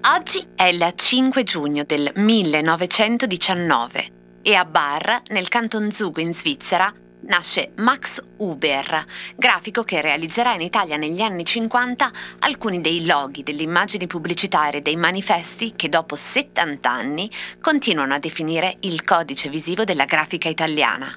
[0.00, 4.10] Oggi è il 5 giugno del 1919
[4.42, 6.92] e a Bar, nel canton Zug in Svizzera,
[7.22, 9.04] nasce Max Huber,
[9.36, 12.10] grafico che realizzerà in Italia negli anni 50
[12.40, 17.30] alcuni dei loghi delle immagini pubblicitarie dei manifesti che dopo 70 anni
[17.60, 21.16] continuano a definire il codice visivo della grafica italiana.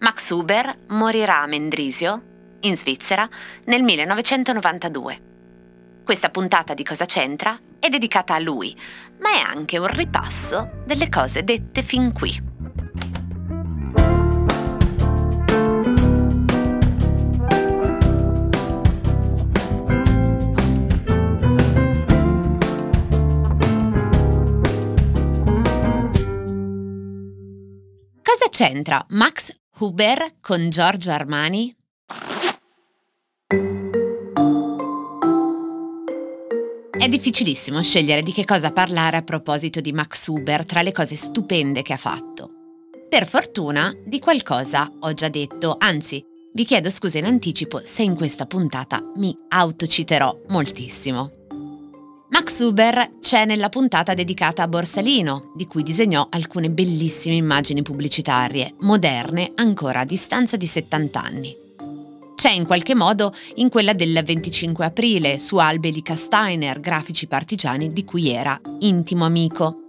[0.00, 2.22] Max Huber morirà a Mendrisio,
[2.60, 3.28] in Svizzera,
[3.64, 5.22] nel 1992.
[6.04, 8.76] Questa puntata di Cosa c'entra è dedicata a lui,
[9.20, 12.56] ma è anche un ripasso delle cose dette fin qui.
[28.22, 31.77] Cosa c'entra Max Huber con Giorgio Armani?
[37.08, 41.16] È difficilissimo scegliere di che cosa parlare a proposito di Max Huber tra le cose
[41.16, 42.50] stupende che ha fatto.
[43.08, 48.14] Per fortuna, di qualcosa ho già detto, anzi, vi chiedo scusa in anticipo se in
[48.14, 51.30] questa puntata mi autociterò moltissimo.
[52.28, 58.74] Max Huber c'è nella puntata dedicata a Borsalino, di cui disegnò alcune bellissime immagini pubblicitarie,
[58.80, 61.56] moderne ancora a distanza di 70 anni
[62.38, 68.04] c'è in qualche modo in quella del 25 aprile su Albelica Steiner, grafici partigiani di
[68.04, 69.80] cui era intimo amico.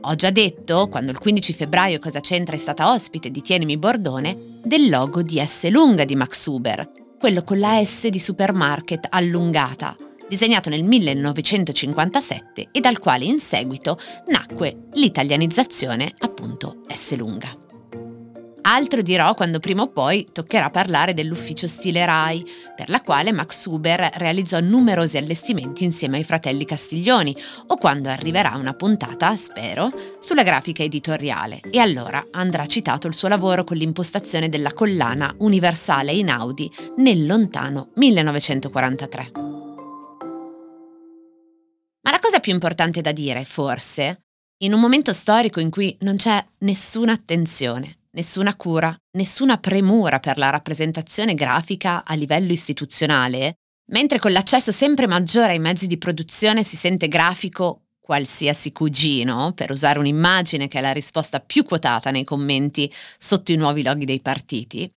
[0.00, 4.58] Ho già detto, quando il 15 febbraio Cosa c'entra è stata ospite di Tienimi Bordone,
[4.64, 9.96] del logo di S lunga di Max Huber, quello con la S di supermarket allungata,
[10.28, 17.63] disegnato nel 1957 e dal quale in seguito nacque l'italianizzazione appunto S lunga.
[18.66, 22.42] Altro dirò quando prima o poi toccherà parlare dell'ufficio stile RAI,
[22.74, 28.54] per la quale Max Huber realizzò numerosi allestimenti insieme ai fratelli Castiglioni, o quando arriverà
[28.56, 31.60] una puntata, spero, sulla grafica editoriale.
[31.70, 37.26] E allora andrà citato il suo lavoro con l'impostazione della collana universale in Audi nel
[37.26, 39.30] lontano 1943.
[42.00, 44.22] Ma la cosa più importante da dire, forse,
[44.62, 50.38] in un momento storico in cui non c'è nessuna attenzione nessuna cura, nessuna premura per
[50.38, 53.58] la rappresentazione grafica a livello istituzionale,
[53.90, 59.70] mentre con l'accesso sempre maggiore ai mezzi di produzione si sente grafico qualsiasi cugino, per
[59.70, 64.20] usare un'immagine che è la risposta più quotata nei commenti sotto i nuovi loghi dei
[64.20, 64.90] partiti,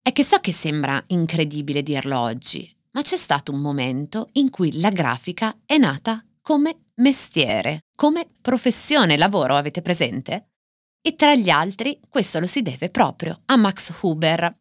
[0.00, 4.78] è che so che sembra incredibile dirlo oggi, ma c'è stato un momento in cui
[4.80, 10.50] la grafica è nata come mestiere, come professione, lavoro, avete presente?
[11.06, 14.56] E tra gli altri questo lo si deve proprio a Max Huber.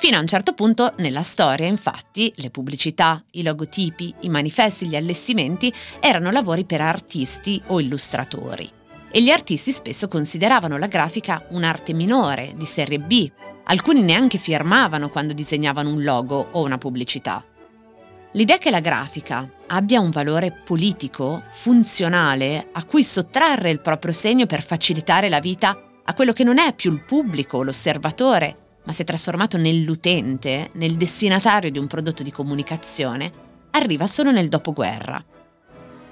[0.00, 4.96] Fino a un certo punto nella storia, infatti, le pubblicità, i logotipi, i manifesti, gli
[4.96, 8.68] allestimenti erano lavori per artisti o illustratori.
[9.10, 13.30] E gli artisti spesso consideravano la grafica un'arte minore, di serie B.
[13.64, 17.44] Alcuni neanche firmavano quando disegnavano un logo o una pubblicità.
[18.32, 24.44] L'idea che la grafica abbia un valore politico, funzionale, a cui sottrarre il proprio segno
[24.44, 29.02] per facilitare la vita a quello che non è più il pubblico, l'osservatore, ma si
[29.02, 33.32] è trasformato nell'utente, nel destinatario di un prodotto di comunicazione,
[33.70, 35.24] arriva solo nel dopoguerra.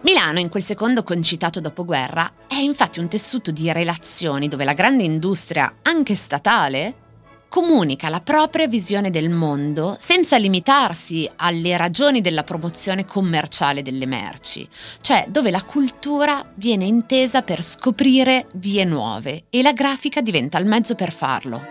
[0.00, 5.02] Milano, in quel secondo concitato dopoguerra, è infatti un tessuto di relazioni dove la grande
[5.02, 6.94] industria, anche statale,
[7.56, 14.68] comunica la propria visione del mondo senza limitarsi alle ragioni della promozione commerciale delle merci,
[15.00, 20.66] cioè dove la cultura viene intesa per scoprire vie nuove e la grafica diventa il
[20.66, 21.64] mezzo per farlo.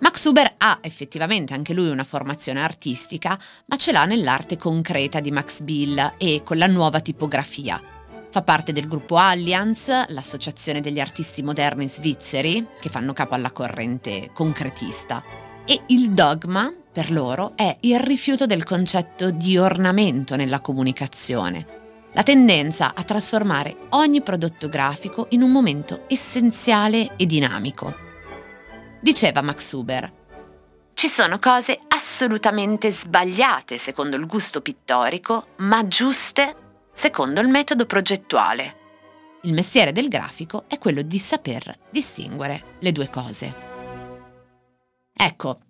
[0.00, 5.30] Max Huber ha effettivamente anche lui una formazione artistica, ma ce l'ha nell'arte concreta di
[5.30, 7.80] Max Bill e con la nuova tipografia,
[8.38, 14.30] Fa parte del gruppo Allianz, l'associazione degli artisti moderni svizzeri, che fanno capo alla corrente
[14.32, 15.20] concretista.
[15.64, 21.66] E il dogma, per loro, è il rifiuto del concetto di ornamento nella comunicazione.
[22.12, 27.92] La tendenza a trasformare ogni prodotto grafico in un momento essenziale e dinamico.
[29.00, 30.12] Diceva Max Huber,
[30.94, 36.66] ci sono cose assolutamente sbagliate secondo il gusto pittorico, ma giuste
[36.98, 38.74] secondo il metodo progettuale.
[39.42, 43.54] Il mestiere del grafico è quello di saper distinguere le due cose.
[45.14, 45.60] Ecco,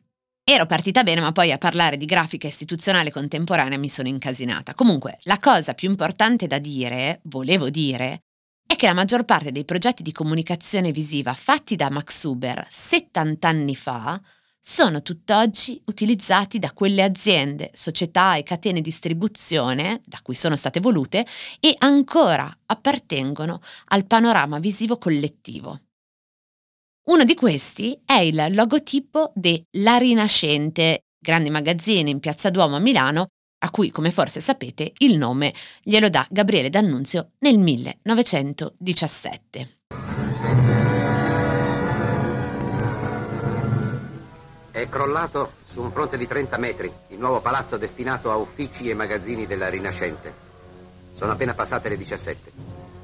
[0.43, 4.73] ero partita bene, ma poi a parlare di grafica istituzionale contemporanea mi sono incasinata.
[4.73, 8.23] Comunque, la cosa più importante da dire, volevo dire,
[8.67, 13.47] è che la maggior parte dei progetti di comunicazione visiva fatti da Max Uber 70
[13.47, 14.19] anni fa
[14.69, 20.79] sono tutt'oggi utilizzati da quelle aziende, società e catene di distribuzione da cui sono state
[20.79, 21.27] volute
[21.59, 25.81] e ancora appartengono al panorama visivo collettivo.
[27.07, 32.81] Uno di questi è il logotipo de La Rinascente, grande magazzino in Piazza Duomo a
[32.81, 33.29] Milano,
[33.61, 39.78] a cui, come forse sapete, il nome glielo dà Gabriele D'Annunzio nel 1917.
[44.79, 48.95] È crollato su un fronte di 30 metri il nuovo palazzo destinato a uffici e
[48.95, 50.33] magazzini della Rinascente.
[51.17, 52.53] Sono appena passate le 17.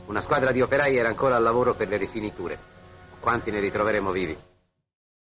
[0.06, 2.56] Una squadra di operai era ancora al lavoro per le rifiniture.
[3.19, 4.37] Quanti ne ritroveremo vivi?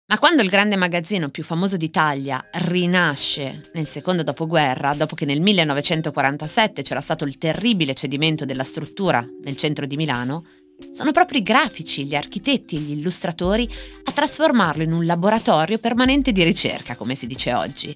[0.06, 5.42] Ma quando il grande magazzino più famoso d'Italia rinasce nel secondo dopoguerra, dopo che nel
[5.42, 10.46] 1947 c'era stato il terribile cedimento della struttura nel centro di Milano,
[10.92, 13.70] sono proprio i grafici, gli architetti e gli illustratori
[14.04, 17.94] a trasformarlo in un laboratorio permanente di ricerca, come si dice oggi.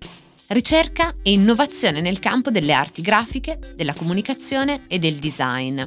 [0.48, 5.81] Ricerca e innovazione nel campo delle arti grafiche, della comunicazione e del design.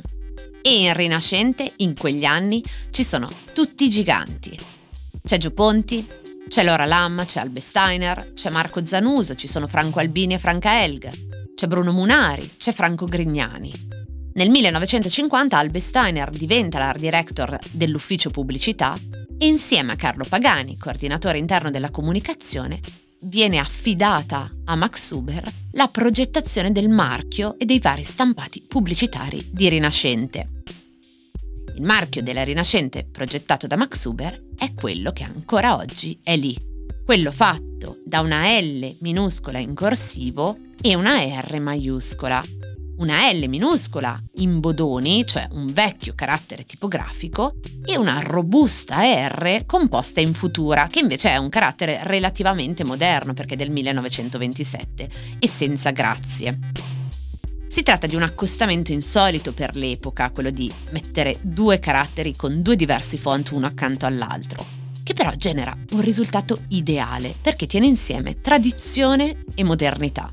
[0.63, 4.57] E in Rinascente, in quegli anni, ci sono tutti i giganti.
[5.25, 6.07] C'è Gio Ponti,
[6.49, 10.83] c'è Laura Lam, c'è Albe Steiner, c'è Marco Zanuso, ci sono Franco Albini e Franca
[10.83, 11.11] Elg,
[11.55, 13.92] c'è Bruno Munari, c'è Franco Grignani.
[14.35, 18.99] Nel 1950 Albe Steiner diventa l'art director dell'ufficio pubblicità
[19.37, 22.81] e insieme a Carlo Pagani, coordinatore interno della comunicazione,
[23.25, 25.43] viene affidata a Max Uber
[25.73, 30.49] la progettazione del marchio e dei vari stampati pubblicitari di Rinascente.
[31.77, 36.57] Il marchio della Rinascente progettato da Max Uber è quello che ancora oggi è lì,
[37.05, 42.43] quello fatto da una L minuscola in corsivo e una R maiuscola,
[42.99, 47.55] una L minuscola in bodoni, cioè un vecchio carattere tipografico,
[47.85, 53.55] e una robusta R composta in futura, che invece è un carattere relativamente moderno perché
[53.55, 56.59] è del 1927 e senza grazie.
[57.69, 62.77] Si tratta di un accostamento insolito per l'epoca, quello di mettere due caratteri con due
[62.77, 64.63] diversi font uno accanto all'altro,
[65.03, 70.31] che però genera un risultato ideale perché tiene insieme tradizione e modernità.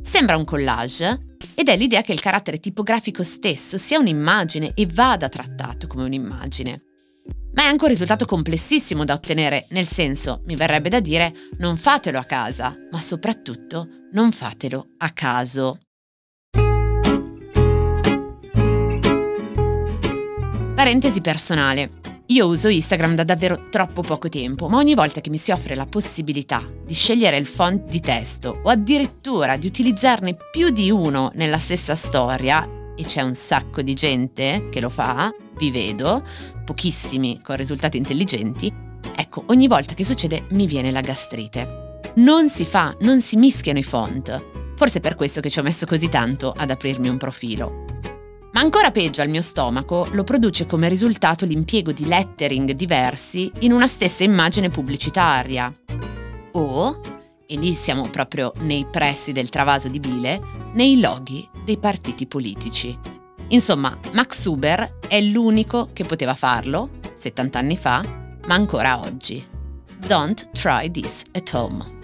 [0.00, 5.28] Sembra un collage, ed è l'idea che il carattere tipografico stesso sia un'immagine e vada
[5.28, 6.82] trattato come un'immagine.
[7.54, 11.76] Ma è anche un risultato complessissimo da ottenere, nel senso, mi verrebbe da dire, non
[11.76, 15.78] fatelo a casa, ma soprattutto non fatelo a caso.
[20.74, 22.01] Parentesi personale.
[22.32, 25.74] Io uso Instagram da davvero troppo poco tempo, ma ogni volta che mi si offre
[25.74, 31.30] la possibilità di scegliere il font di testo o addirittura di utilizzarne più di uno
[31.34, 36.26] nella stessa storia, e c'è un sacco di gente che lo fa, vi vedo,
[36.64, 38.72] pochissimi con risultati intelligenti,
[39.14, 42.00] ecco, ogni volta che succede mi viene la gastrite.
[42.14, 44.42] Non si fa, non si mischiano i font.
[44.74, 47.91] Forse è per questo che ci ho messo così tanto ad aprirmi un profilo.
[48.62, 53.88] Ancora peggio al mio stomaco lo produce come risultato l'impiego di lettering diversi in una
[53.88, 55.74] stessa immagine pubblicitaria.
[56.52, 57.00] O,
[57.44, 60.40] e lì siamo proprio nei pressi del travaso di bile,
[60.74, 62.96] nei loghi dei partiti politici.
[63.48, 68.00] Insomma, Max Uber è l'unico che poteva farlo, 70 anni fa,
[68.46, 69.44] ma ancora oggi.
[70.06, 72.01] Don't try this at home.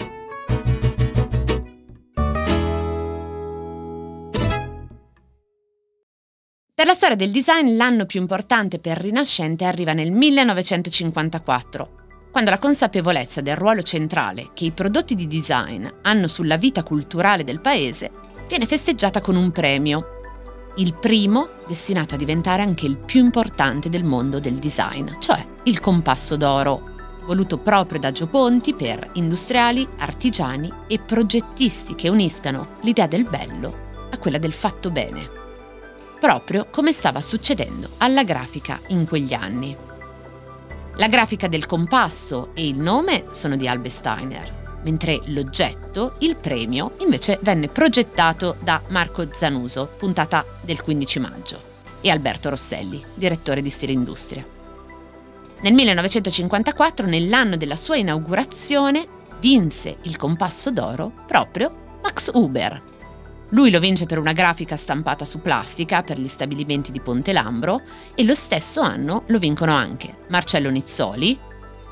[7.09, 11.89] Storia del design l'anno più importante per Rinascente arriva nel 1954,
[12.31, 17.45] quando la consapevolezza del ruolo centrale che i prodotti di design hanno sulla vita culturale
[17.45, 18.11] del paese
[18.47, 20.05] viene festeggiata con un premio,
[20.77, 25.81] il primo destinato a diventare anche il più importante del mondo del design, cioè il
[25.81, 26.91] Compasso d'Oro,
[27.25, 33.87] voluto proprio da Gio Ponti per industriali, artigiani e progettisti che uniscano l'idea del bello
[34.11, 35.38] a quella del fatto bene
[36.19, 39.77] proprio come stava succedendo alla grafica in quegli anni.
[40.97, 46.93] La grafica del compasso e il nome sono di Albe Steiner, mentre l'oggetto, il premio,
[46.99, 51.63] invece venne progettato da Marco Zanuso, puntata del 15 maggio,
[52.01, 54.45] e Alberto Rosselli, direttore di Stile Industria.
[55.61, 59.07] Nel 1954, nell'anno della sua inaugurazione,
[59.41, 62.83] vinse il compasso d'oro proprio Max Huber,
[63.51, 67.81] lui lo vince per una grafica stampata su plastica per gli stabilimenti di Ponte Lambro
[68.15, 71.39] e lo stesso anno lo vincono anche Marcello Nizzoli,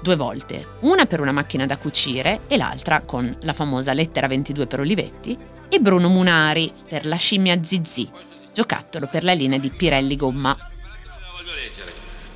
[0.02, 4.66] due volte, una per una macchina da cucire e l'altra con la famosa lettera 22
[4.66, 8.08] per Olivetti, e Bruno Munari per la scimmia Zizi,
[8.52, 10.56] giocattolo per la linea di Pirelli Gomma.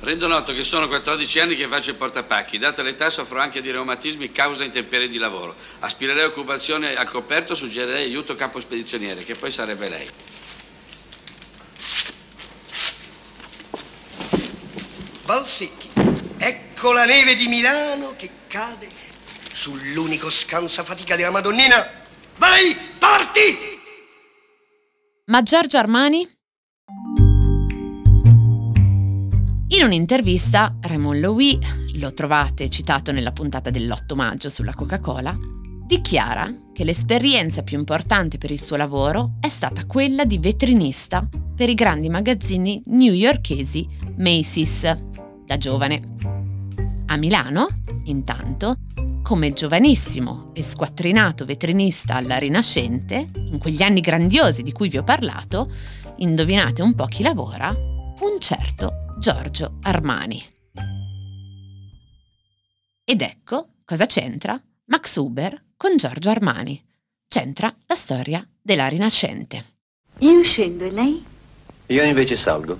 [0.01, 2.57] Rendo noto che sono 14 anni che faccio il portapacchi.
[2.57, 5.55] Data l'età soffro anche di reumatismi causa intemperie di lavoro.
[5.79, 10.09] Aspirerei occupazione al coperto, suggerirei aiuto capo spedizioniere, che poi sarebbe lei.
[15.23, 15.89] Valsecchi,
[16.37, 18.89] ecco la neve di Milano che cade
[19.53, 21.87] sull'unico scansafatica della Madonnina.
[22.37, 23.79] Vai, parti!
[25.25, 26.40] Ma Giorgio Armani?
[29.81, 31.57] In un'intervista, Raymond Lowy,
[31.95, 35.35] lo trovate citato nella puntata dell'8 maggio sulla Coca-Cola,
[35.87, 41.67] dichiara che l'esperienza più importante per il suo lavoro è stata quella di vetrinista per
[41.67, 44.97] i grandi magazzini newyorkesi Macy's,
[45.47, 46.15] da giovane.
[47.07, 47.67] A Milano,
[48.03, 48.75] intanto,
[49.23, 55.03] come giovanissimo e squattrinato vetrinista alla Rinascente, in quegli anni grandiosi di cui vi ho
[55.03, 55.71] parlato,
[56.17, 57.69] indovinate un po' chi lavora?
[57.69, 60.43] Un certo Giorgio Armani.
[63.05, 66.83] Ed ecco cosa c'entra Max Uber con Giorgio Armani.
[67.27, 69.63] C'entra la storia della Rinascente.
[70.17, 71.23] Io scendo e lei?
[71.85, 72.79] Io invece salgo.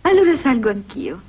[0.00, 1.20] Allora salgo anch'io.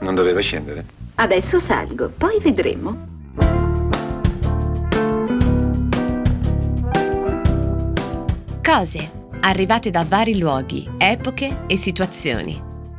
[0.00, 0.84] Non doveva scendere.
[1.14, 3.06] Adesso salgo, poi vedremo.
[8.60, 9.10] Cose
[9.42, 12.69] arrivate da vari luoghi, epoche e situazioni.